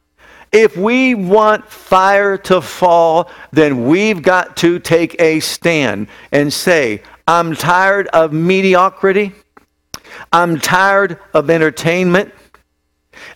[0.53, 7.03] If we want fire to fall, then we've got to take a stand and say,
[7.29, 9.33] I'm tired of mediocrity.
[10.33, 12.33] I'm tired of entertainment.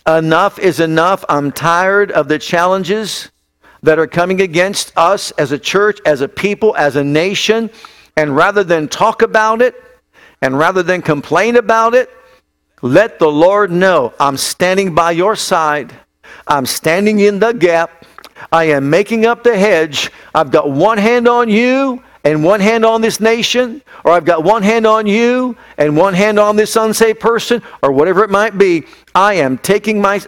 [0.07, 1.25] Enough is enough.
[1.29, 3.31] I'm tired of the challenges
[3.83, 7.69] that are coming against us as a church, as a people, as a nation.
[8.17, 9.75] And rather than talk about it,
[10.41, 12.09] and rather than complain about it,
[12.81, 15.93] let the Lord know I'm standing by your side.
[16.47, 18.05] I'm standing in the gap.
[18.51, 20.11] I am making up the hedge.
[20.33, 24.43] I've got one hand on you and one hand on this nation, or I've got
[24.43, 28.57] one hand on you and one hand on this unsaved person, or whatever it might
[28.57, 28.85] be.
[29.13, 30.19] I am taking my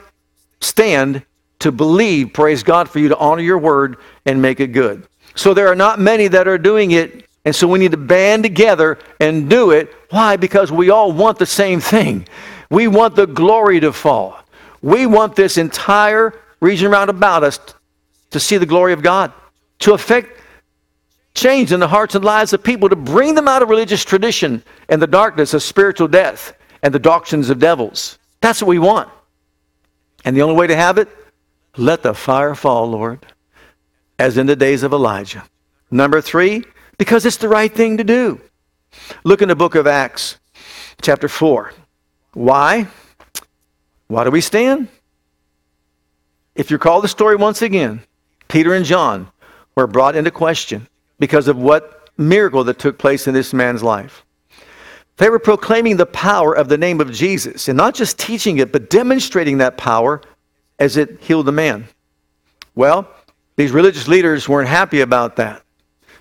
[0.61, 1.25] stand
[1.59, 5.07] to believe, praise God, for you to honor your word and make it good.
[5.33, 8.43] So there are not many that are doing it, and so we need to band
[8.43, 9.93] together and do it.
[10.11, 10.37] Why?
[10.37, 12.27] Because we all want the same thing.
[12.69, 14.37] We want the glory to fall.
[14.83, 17.59] We want this entire region around about us
[18.31, 19.33] to see the glory of God,
[19.79, 20.36] to affect
[21.37, 24.63] change in the hearts and lives of people, to bring them out of religious tradition
[24.89, 28.17] and the darkness of spiritual death and the doctrines of devils.
[28.41, 29.09] That's what we want.
[30.25, 31.07] And the only way to have it,
[31.77, 33.25] let the fire fall, Lord,
[34.19, 35.43] as in the days of Elijah.
[35.91, 36.65] Number three,
[36.97, 38.41] because it's the right thing to do.
[39.23, 40.37] Look in the book of Acts,
[41.01, 41.71] chapter 4.
[42.33, 42.87] Why?
[44.07, 44.87] Why do we stand?
[46.55, 48.01] If you recall the story once again,
[48.47, 49.29] Peter and John
[49.75, 50.87] were brought into question
[51.19, 54.25] because of what miracle that took place in this man's life.
[55.17, 58.71] They were proclaiming the power of the name of Jesus and not just teaching it,
[58.71, 60.21] but demonstrating that power
[60.79, 61.87] as it healed the man.
[62.75, 63.09] Well,
[63.55, 65.63] these religious leaders weren't happy about that.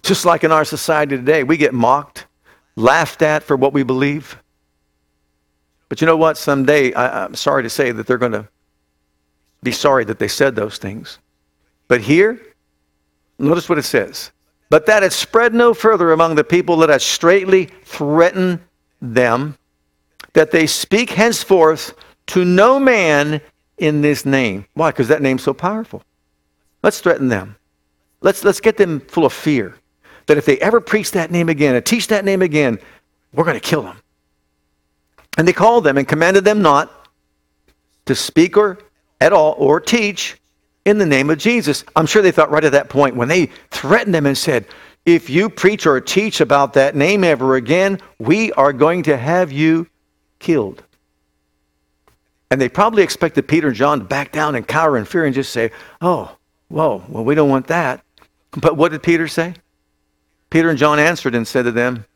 [0.02, 2.26] Just like in our society today, we get mocked,
[2.76, 4.38] laughed at for what we believe.
[5.88, 6.38] But you know what?
[6.38, 8.48] Someday, I, I'm sorry to say that they're going to
[9.62, 11.18] be sorry that they said those things.
[11.88, 12.40] But here,
[13.38, 14.32] notice what it says.
[14.68, 18.60] But that it spread no further among the people that had straitly threatened
[19.00, 19.56] them,
[20.32, 21.94] that they speak henceforth
[22.28, 23.40] to no man
[23.78, 24.66] in this name.
[24.74, 24.90] Why?
[24.90, 26.02] Because that name's so powerful.
[26.82, 27.56] Let's threaten them.
[28.20, 29.76] Let's, let's get them full of fear
[30.26, 32.78] that if they ever preach that name again and teach that name again,
[33.32, 33.98] we're going to kill them.
[35.38, 37.08] And they called them and commanded them not
[38.06, 38.78] to speak or
[39.20, 40.40] at all or teach
[40.86, 41.84] in the name of Jesus.
[41.94, 44.66] I'm sure they thought right at that point when they threatened them and said,
[45.04, 49.52] if you preach or teach about that name ever again, we are going to have
[49.52, 49.86] you
[50.38, 50.82] killed.
[52.50, 55.34] And they probably expected Peter and John to back down and cower in fear and
[55.34, 55.70] just say,
[56.00, 56.34] oh,
[56.68, 58.02] whoa, well, we don't want that.
[58.52, 59.54] But what did Peter say?
[60.48, 62.06] Peter and John answered and said to them,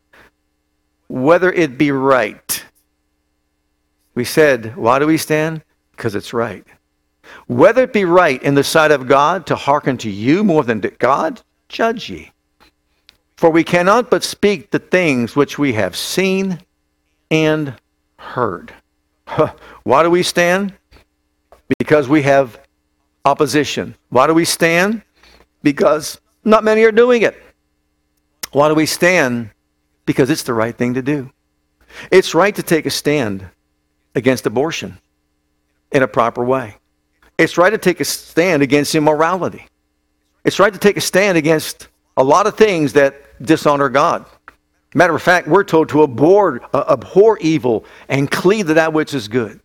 [1.07, 2.63] whether it be right
[4.13, 5.63] we said, why do we stand?
[5.91, 6.65] Because it's right.
[7.47, 10.81] Whether it be right in the sight of God to hearken to you more than
[10.81, 12.31] to God, judge ye.
[13.37, 16.59] For we cannot but speak the things which we have seen
[17.31, 17.73] and
[18.17, 18.73] heard.
[19.83, 20.73] Why do we stand?
[21.79, 22.59] Because we have
[23.25, 23.95] opposition.
[24.09, 25.01] Why do we stand?
[25.63, 27.41] Because not many are doing it.
[28.51, 29.49] Why do we stand?
[30.05, 31.31] Because it's the right thing to do.
[32.11, 33.47] It's right to take a stand
[34.15, 34.99] against abortion
[35.91, 36.75] in a proper way.
[37.37, 39.65] It's right to take a stand against immorality.
[40.43, 44.25] It's right to take a stand against a lot of things that dishonor God.
[44.93, 49.13] Matter of fact, we're told to abhor, uh, abhor evil and cleave to that which
[49.13, 49.59] is good.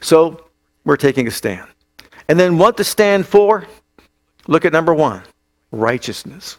[0.00, 0.46] So
[0.84, 1.66] we're taking a stand.
[2.28, 3.64] And then what to stand for?
[4.46, 5.22] Look at number one
[5.72, 6.58] righteousness.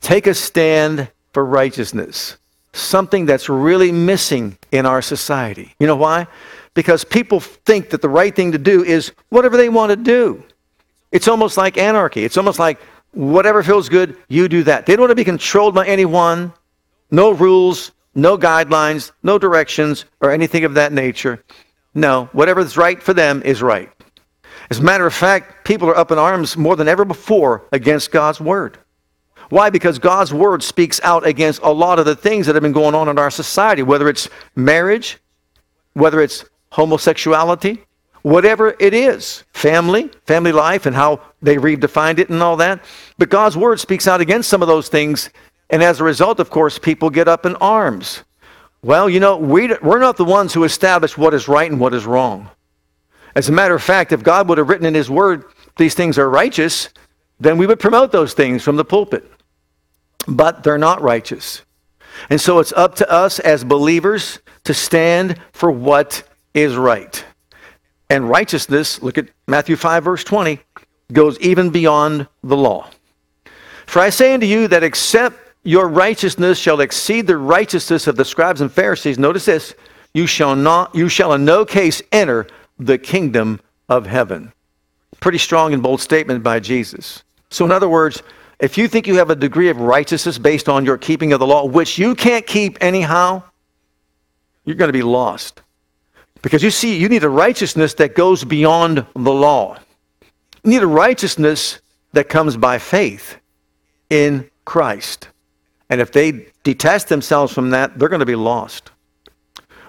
[0.00, 2.36] Take a stand for righteousness,
[2.72, 5.74] something that's really missing in our society.
[5.78, 6.26] You know why?
[6.74, 10.42] Because people think that the right thing to do is whatever they want to do.
[11.12, 12.24] It's almost like anarchy.
[12.24, 12.80] It's almost like
[13.12, 14.86] whatever feels good, you do that.
[14.86, 16.52] They don't want to be controlled by anyone,
[17.10, 21.42] no rules, no guidelines, no directions, or anything of that nature.
[21.94, 23.90] No, whatever's right for them is right.
[24.70, 28.10] As a matter of fact, people are up in arms more than ever before against
[28.10, 28.78] God's word.
[29.50, 29.70] Why?
[29.70, 32.94] Because God's word speaks out against a lot of the things that have been going
[32.94, 35.18] on in our society, whether it's marriage,
[35.92, 37.84] whether it's homosexuality,
[38.22, 42.84] whatever it is family, family life, and how they redefined it and all that.
[43.16, 45.30] But God's word speaks out against some of those things.
[45.70, 48.24] And as a result, of course, people get up in arms.
[48.82, 51.94] Well, you know, we, we're not the ones who establish what is right and what
[51.94, 52.50] is wrong.
[53.36, 55.44] As a matter of fact, if God would have written in His Word,
[55.76, 56.88] these things are righteous,
[57.38, 59.30] then we would promote those things from the pulpit.
[60.26, 61.62] But they're not righteous.
[62.30, 67.24] And so it's up to us as believers to stand for what is right.
[68.08, 70.60] And righteousness, look at Matthew 5, verse 20,
[71.12, 72.88] goes even beyond the law.
[73.86, 78.24] For I say unto you that except your righteousness shall exceed the righteousness of the
[78.24, 79.74] scribes and Pharisees, notice this,
[80.12, 82.46] you shall not you shall in no case enter
[82.78, 84.52] the kingdom of heaven.
[85.20, 87.24] Pretty strong and bold statement by Jesus.
[87.50, 88.22] So, in other words,
[88.60, 91.46] if you think you have a degree of righteousness based on your keeping of the
[91.46, 93.42] law, which you can't keep anyhow,
[94.64, 95.62] you're going to be lost.
[96.44, 99.78] Because you see, you need a righteousness that goes beyond the law.
[100.62, 101.80] You need a righteousness
[102.12, 103.38] that comes by faith
[104.10, 105.28] in Christ.
[105.88, 108.90] And if they detach themselves from that, they're going to be lost.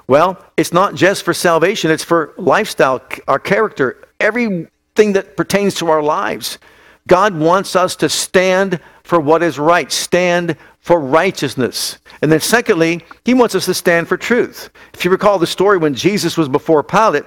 [0.08, 5.89] Well, it's not just for salvation, it's for lifestyle, our character, everything that pertains to
[5.89, 6.58] our lives.
[7.06, 12.00] God wants us to stand for what is right, stand for righteousness.
[12.24, 14.72] And then, secondly, He wants us to stand for truth.
[14.96, 17.26] If you recall the story when Jesus was before Pilate,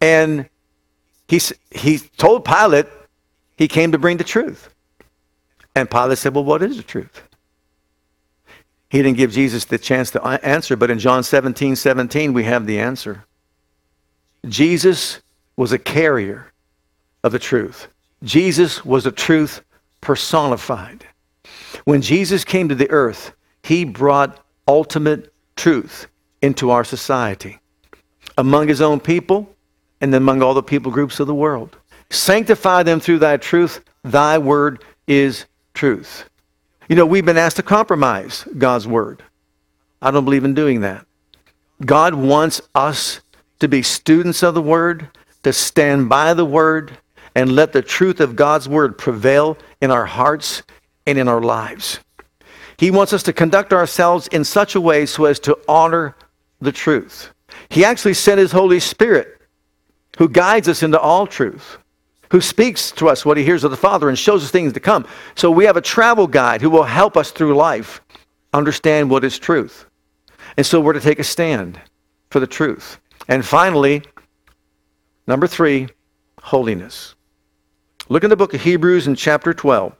[0.00, 0.48] and
[1.26, 1.40] he,
[1.72, 2.86] he told Pilate
[3.56, 4.72] he came to bring the truth.
[5.74, 7.22] And Pilate said, Well, what is the truth?
[8.90, 12.66] He didn't give Jesus the chance to answer, but in John 17 17, we have
[12.66, 13.24] the answer.
[14.48, 15.20] Jesus
[15.56, 16.52] was a carrier
[17.24, 17.88] of the truth.
[18.22, 19.62] Jesus was the truth
[20.00, 21.06] personified.
[21.84, 23.32] When Jesus came to the earth,
[23.62, 26.06] he brought ultimate truth
[26.42, 27.58] into our society
[28.38, 29.54] among his own people
[30.00, 31.76] and among all the people groups of the world.
[32.10, 33.84] Sanctify them through thy truth.
[34.02, 36.24] Thy word is truth.
[36.88, 39.22] You know, we've been asked to compromise God's word.
[40.02, 41.06] I don't believe in doing that.
[41.84, 43.20] God wants us
[43.60, 45.08] to be students of the word,
[45.42, 46.96] to stand by the word,
[47.40, 50.62] and let the truth of God's word prevail in our hearts
[51.06, 51.98] and in our lives.
[52.76, 56.14] He wants us to conduct ourselves in such a way so as to honor
[56.60, 57.32] the truth.
[57.70, 59.40] He actually sent his Holy Spirit
[60.18, 61.78] who guides us into all truth
[62.30, 64.80] who speaks to us what he hears of the Father and shows us things to
[64.80, 65.06] come.
[65.34, 68.00] So we have a travel guide who will help us through life
[68.52, 69.86] understand what is truth.
[70.56, 71.80] And so we're to take a stand
[72.30, 73.00] for the truth.
[73.28, 74.02] And finally,
[75.26, 75.88] number three,
[76.40, 77.14] holiness.
[78.10, 79.94] Look in the book of Hebrews in chapter 12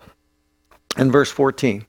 [0.97, 1.87] and verse 14.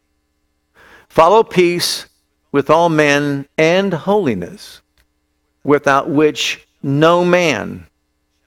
[1.09, 2.05] Follow peace
[2.51, 4.83] with all men and holiness,
[5.63, 7.87] without which no man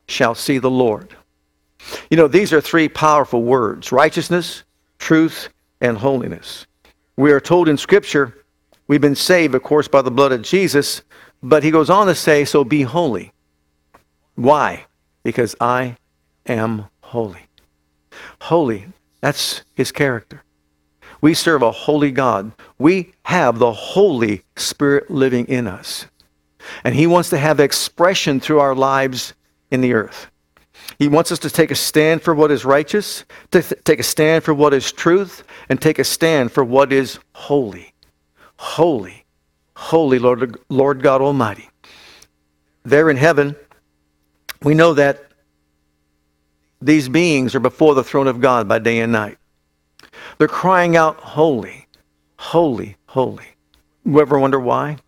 [0.07, 1.17] shall see the Lord.
[2.11, 4.63] You know, these are three powerful words righteousness,
[5.01, 5.49] truth,
[5.81, 6.69] and holiness.
[7.17, 8.45] We are told in Scripture
[8.87, 11.03] we've been saved, of course, by the blood of Jesus,
[11.43, 13.33] but he goes on to say, So be holy.
[14.37, 14.87] Why?
[15.25, 15.97] Because I
[16.47, 17.49] am holy.
[18.45, 18.89] Holy,
[19.23, 20.43] that's his character.
[21.23, 22.53] We serve a holy God.
[22.79, 26.05] We have the Holy Spirit living in us.
[26.85, 29.33] And he wants to have expression through our lives
[29.71, 30.31] in the earth.
[30.99, 34.03] He wants us to take a stand for what is righteous, to th- take a
[34.03, 37.95] stand for what is truth, and take a stand for what is holy.
[38.59, 39.25] Holy,
[39.75, 41.71] holy Lord, Lord God Almighty.
[42.83, 43.57] There in heaven,
[44.63, 45.25] we know that
[46.85, 49.39] these beings are before the throne of God by day and night.
[50.39, 51.87] They're crying out, Holy,
[52.37, 53.47] holy, holy.
[54.05, 54.99] You ever wonder why?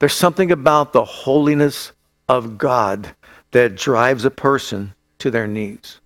[0.00, 1.92] There's something about the holiness
[2.28, 3.14] of God
[3.52, 6.00] that drives a person to their knees.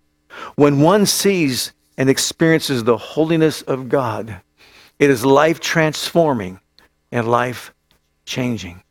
[0.57, 4.41] When one sees and experiences the holiness of God,
[4.99, 6.61] it is life transforming
[7.11, 7.73] and life
[8.25, 8.83] changing.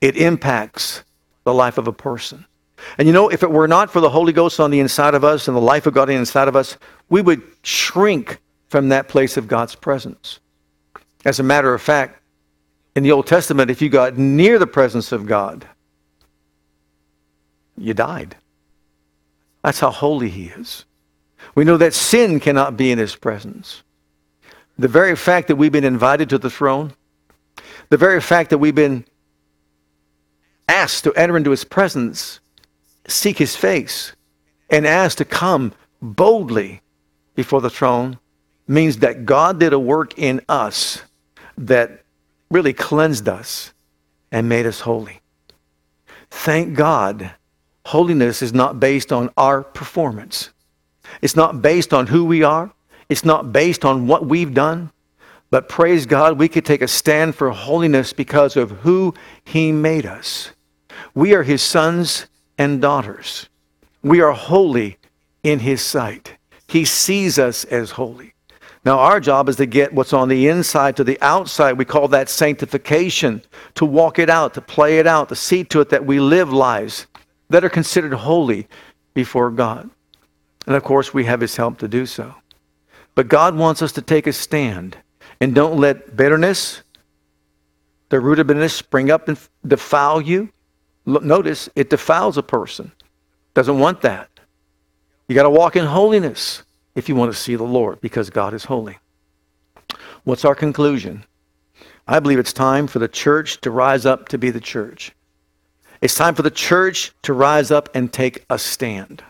[0.00, 1.04] It impacts
[1.44, 2.44] the life of a person.
[2.98, 5.24] And you know, if it were not for the Holy Ghost on the inside of
[5.24, 6.76] us and the life of God inside of us,
[7.08, 10.40] we would shrink from that place of God's presence.
[11.24, 12.20] As a matter of fact,
[12.96, 15.66] in the Old Testament, if you got near the presence of God,
[17.76, 18.36] you died.
[19.62, 20.84] That's how holy He is.
[21.54, 23.82] We know that sin cannot be in His presence.
[24.78, 26.94] The very fact that we've been invited to the throne,
[27.90, 29.04] the very fact that we've been
[30.68, 32.40] asked to enter into His presence,
[33.10, 34.14] seek His face,
[34.68, 36.80] and ask to come boldly
[37.34, 38.18] before the throne
[38.68, 41.02] means that God did a work in us
[41.58, 42.04] that
[42.50, 43.72] really cleansed us
[44.30, 45.20] and made us holy.
[46.30, 47.32] Thank God,
[47.86, 50.50] holiness is not based on our performance.
[51.20, 52.72] It's not based on who we are.
[53.08, 54.92] It's not based on what we've done.
[55.50, 60.06] But praise God, we could take a stand for holiness because of who He made
[60.06, 60.52] us.
[61.14, 62.26] We are His sons
[62.60, 63.48] and daughters.
[64.02, 64.98] We are holy
[65.42, 66.36] in His sight.
[66.68, 68.34] He sees us as holy.
[68.84, 71.78] Now, our job is to get what's on the inside to the outside.
[71.78, 73.40] We call that sanctification,
[73.76, 76.52] to walk it out, to play it out, to see to it that we live
[76.52, 77.06] lives
[77.48, 78.68] that are considered holy
[79.14, 79.88] before God.
[80.66, 82.34] And of course, we have His help to do so.
[83.14, 84.98] But God wants us to take a stand
[85.40, 86.82] and don't let bitterness,
[88.10, 90.50] the root of bitterness, spring up and defile you.
[91.18, 92.92] Notice it defiles a person.
[93.54, 94.28] Doesn't want that.
[95.28, 96.62] You got to walk in holiness
[96.94, 98.98] if you want to see the Lord because God is holy.
[100.24, 101.24] What's our conclusion?
[102.06, 105.12] I believe it's time for the church to rise up to be the church.
[106.00, 109.22] It's time for the church to rise up and take a stand.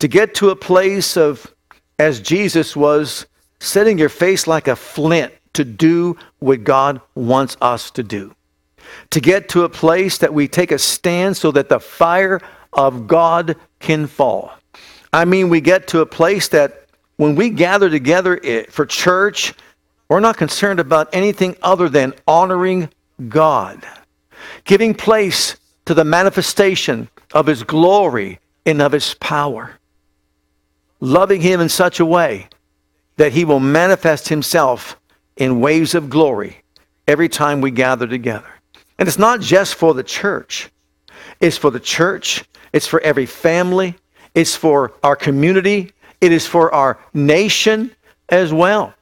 [0.00, 1.54] To get to a place of,
[1.98, 3.26] as Jesus was,
[3.60, 8.34] setting your face like a flint to do what God wants us to do.
[9.10, 12.40] To get to a place that we take a stand so that the fire
[12.72, 14.52] of God can fall.
[15.12, 19.54] I mean, we get to a place that when we gather together for church,
[20.08, 22.90] we're not concerned about anything other than honoring
[23.28, 23.86] God,
[24.64, 25.56] giving place
[25.86, 29.78] to the manifestation of His glory and of His power,
[31.00, 32.48] loving Him in such a way
[33.16, 34.98] that He will manifest Himself
[35.36, 36.62] in waves of glory
[37.08, 38.52] every time we gather together.
[38.98, 40.70] And it's not just for the church,
[41.40, 43.94] it's for the church, it's for every family,
[44.34, 47.94] it's for our community, it is for our nation
[48.28, 48.94] as well.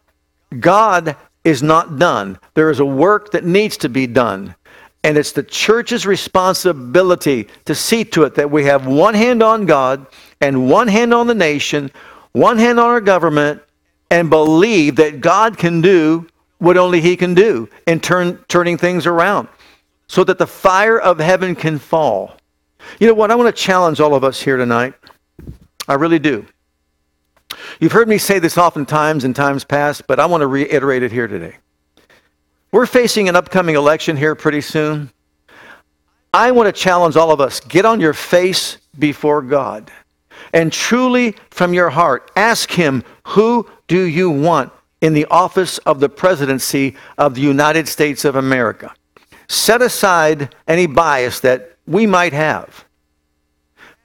[0.58, 2.38] God is not done.
[2.54, 4.54] There is a work that needs to be done.
[5.02, 9.66] And it's the church's responsibility to see to it that we have one hand on
[9.66, 10.06] God
[10.40, 11.90] and one hand on the nation,
[12.32, 13.62] one hand on our government,
[14.10, 16.26] and believe that God can do
[16.58, 19.48] what only He can do in turn, turning things around
[20.06, 22.36] so that the fire of heaven can fall.
[23.00, 23.30] You know what?
[23.30, 24.94] I want to challenge all of us here tonight.
[25.88, 26.46] I really do.
[27.80, 31.12] You've heard me say this oftentimes in times past, but I want to reiterate it
[31.12, 31.56] here today.
[32.72, 35.10] We're facing an upcoming election here pretty soon.
[36.32, 39.90] I want to challenge all of us get on your face before God
[40.52, 46.00] and truly from your heart ask Him, Who do you want in the office of
[46.00, 48.94] the presidency of the United States of America?
[49.48, 52.84] Set aside any bias that we might have.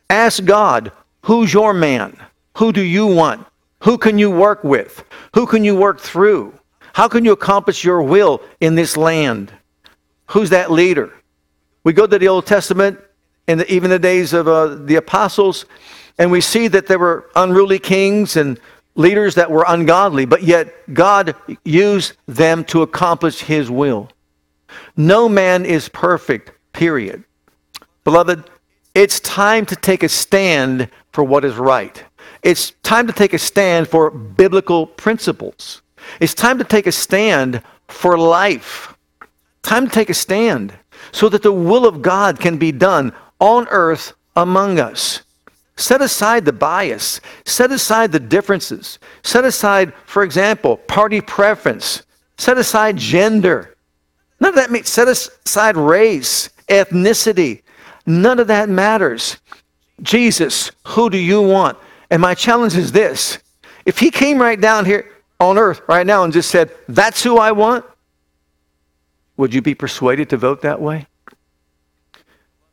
[0.09, 0.91] Ask God,
[1.23, 2.17] Who's your man?
[2.57, 3.45] Who do you want?
[3.83, 5.03] Who can you work with?
[5.35, 6.53] Who can you work through?
[6.93, 9.51] How can you accomplish your will in this land?
[10.27, 11.13] Who's that leader?
[11.83, 12.99] We go to the Old Testament
[13.47, 15.65] and even the days of uh, the apostles,
[16.17, 18.59] and we see that there were unruly kings and
[18.95, 24.09] leaders that were ungodly, but yet God used them to accomplish his will.
[24.97, 27.23] No man is perfect, period.
[28.03, 28.49] Beloved,
[28.95, 32.03] it's time to take a stand for what is right.
[32.43, 35.81] It's time to take a stand for biblical principles.
[36.19, 38.95] It's time to take a stand for life.
[39.61, 40.73] Time to take a stand
[41.11, 45.21] so that the will of God can be done on earth among us.
[45.75, 52.03] Set aside the bias, set aside the differences, set aside, for example, party preference,
[52.37, 53.75] set aside gender.
[54.39, 57.61] None of that makes set aside race, ethnicity.
[58.05, 59.37] None of that matters.
[60.01, 61.77] Jesus, who do you want?
[62.09, 63.39] And my challenge is this
[63.85, 65.09] if he came right down here
[65.39, 67.85] on earth right now and just said, That's who I want,
[69.37, 71.07] Would you be persuaded to vote that way?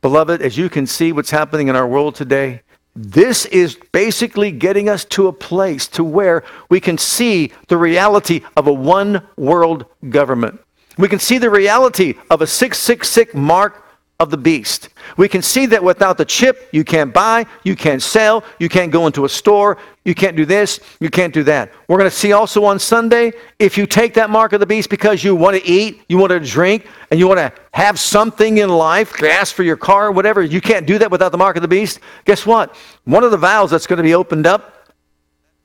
[0.02, 2.62] Beloved, as you can see what's happening in our world today,
[2.94, 8.42] this is basically getting us to a place to where we can see the reality
[8.56, 10.60] of a one world government.
[10.98, 13.82] We can see the reality of a 666 mark
[14.18, 14.88] of the beast.
[15.18, 18.90] We can see that without the chip, you can't buy, you can't sell, you can't
[18.90, 19.76] go into a store,
[20.06, 21.70] you can't do this, you can't do that.
[21.86, 24.88] We're going to see also on Sunday if you take that mark of the beast
[24.88, 28.56] because you want to eat, you want to drink, and you want to have something
[28.56, 31.62] in life, gas for your car, whatever, you can't do that without the mark of
[31.62, 32.00] the beast.
[32.24, 32.74] Guess what?
[33.04, 34.94] One of the vows that's going to be opened up,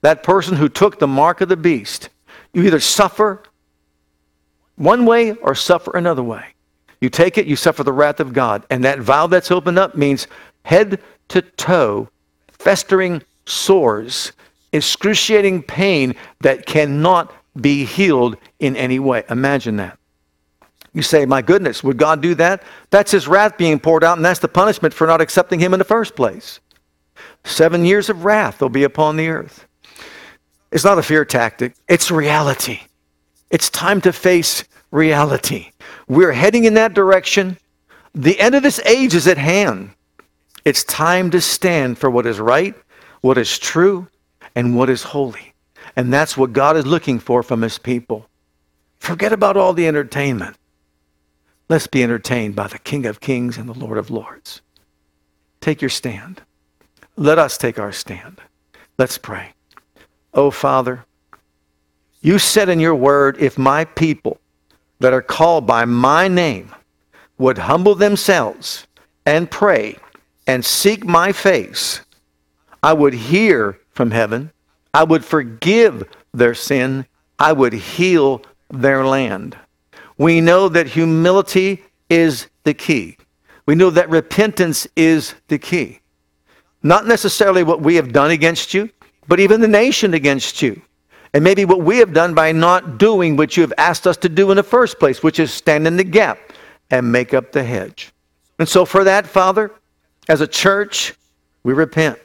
[0.01, 2.09] that person who took the mark of the beast,
[2.53, 3.43] you either suffer
[4.81, 6.43] one way or suffer another way.
[6.99, 8.65] You take it, you suffer the wrath of God.
[8.69, 10.27] And that vow that's opened up means
[10.65, 12.09] head to toe,
[12.51, 14.33] festering sores,
[14.73, 19.23] excruciating pain that cannot be healed in any way.
[19.29, 19.97] Imagine that.
[20.93, 22.63] You say, My goodness, would God do that?
[22.89, 25.79] That's his wrath being poured out, and that's the punishment for not accepting him in
[25.79, 26.59] the first place.
[27.43, 29.65] Seven years of wrath will be upon the earth.
[30.71, 32.81] It's not a fear tactic, it's reality.
[33.49, 35.71] It's time to face reality.
[36.07, 37.57] We're heading in that direction.
[38.13, 39.91] The end of this age is at hand.
[40.63, 42.75] It's time to stand for what is right,
[43.21, 44.07] what is true,
[44.55, 45.53] and what is holy.
[45.95, 48.27] And that's what God is looking for from his people.
[48.99, 50.55] Forget about all the entertainment.
[51.69, 54.61] Let's be entertained by the King of Kings and the Lord of Lords.
[55.61, 56.41] Take your stand.
[57.15, 58.41] Let us take our stand.
[58.97, 59.53] Let's pray.
[60.33, 61.05] Oh, Father,
[62.21, 64.40] you said in your word, if my people
[65.01, 66.73] that are called by my name
[67.39, 68.85] would humble themselves
[69.25, 69.97] and pray
[70.45, 72.01] and seek my face,
[72.83, 74.51] I would hear from heaven,
[74.93, 77.07] I would forgive their sin,
[77.39, 79.57] I would heal their land.
[80.19, 83.17] We know that humility is the key.
[83.65, 85.99] We know that repentance is the key.
[86.83, 88.89] Not necessarily what we have done against you,
[89.27, 90.79] but even the nation against you.
[91.33, 94.29] And maybe what we have done by not doing what you have asked us to
[94.29, 96.39] do in the first place, which is stand in the gap
[96.89, 98.11] and make up the hedge.
[98.59, 99.71] And so, for that, Father,
[100.27, 101.13] as a church,
[101.63, 102.19] we repent.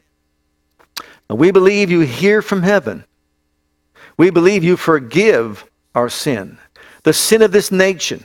[1.29, 3.05] And we believe you hear from heaven.
[4.17, 6.59] We believe you forgive our sin,
[7.05, 8.25] the sin of this nation,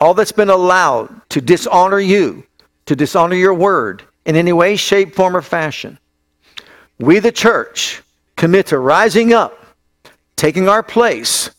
[0.00, 2.44] all that's been allowed to dishonor you,
[2.86, 5.98] to dishonor your word in any way, shape, form, or fashion.
[6.98, 8.02] We, the church,
[8.36, 9.59] commit to rising up
[10.40, 11.50] taking our place,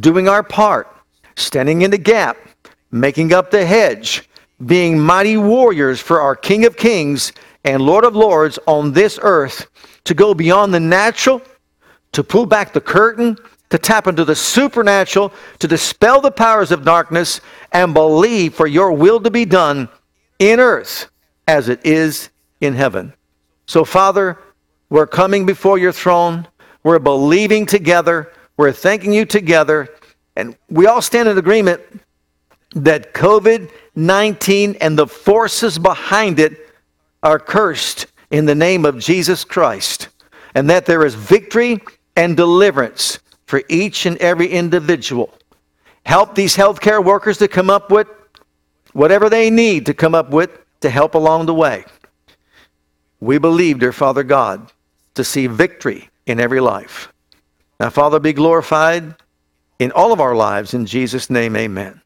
[0.00, 0.88] doing our part,
[1.36, 2.36] standing in the gap,
[2.90, 4.28] making up the hedge,
[4.66, 7.30] being mighty warriors for our King of Kings
[7.62, 9.68] and Lord of Lords on this earth,
[10.02, 11.42] to go beyond the natural,
[12.10, 13.38] to pull back the curtain,
[13.70, 18.90] to tap into the supernatural, to dispel the powers of darkness, and believe for your
[18.90, 19.88] will to be done
[20.40, 21.08] in earth
[21.46, 22.30] as it is
[22.60, 23.12] in heaven.
[23.66, 24.40] So, Father,
[24.90, 26.48] we're coming before your throne.
[26.84, 28.32] We're believing together.
[28.56, 29.88] We're thanking you together.
[30.36, 31.80] And we all stand in agreement
[32.76, 36.58] that COVID 19 and the forces behind it
[37.22, 40.08] are cursed in the name of Jesus Christ.
[40.54, 41.80] And that there is victory
[42.16, 45.32] and deliverance for each and every individual.
[46.06, 48.08] Help these healthcare workers to come up with
[48.92, 51.84] whatever they need to come up with to help along the way.
[53.20, 54.70] We believe, dear Father God,
[55.14, 57.12] to see victory in every life.
[57.80, 59.14] Now, Father, be glorified
[59.78, 60.74] in all of our lives.
[60.74, 62.00] In Jesus' name, amen.